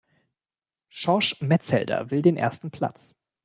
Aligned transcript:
Schorsch 0.89 1.39
Metzelder 1.41 2.09
will 2.09 2.23
den 2.23 2.35
ersten 2.35 2.71
Platz. 2.71 3.13